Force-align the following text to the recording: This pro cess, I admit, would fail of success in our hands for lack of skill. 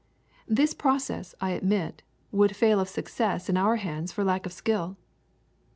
This 0.47 0.73
pro 0.73 0.97
cess, 0.97 1.35
I 1.39 1.51
admit, 1.51 2.01
would 2.31 2.55
fail 2.55 2.79
of 2.79 2.89
success 2.89 3.49
in 3.49 3.55
our 3.55 3.75
hands 3.75 4.11
for 4.11 4.23
lack 4.23 4.47
of 4.47 4.51
skill. 4.51 4.97